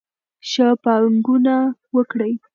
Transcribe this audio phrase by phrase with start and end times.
[0.49, 1.55] ښه پانګونه
[1.95, 2.33] وکړئ.